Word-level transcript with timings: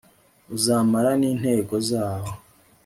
UZAMARA 0.55 1.11
N 1.19 1.23
INTEGO 1.31 1.73
ZAWO 1.87 2.31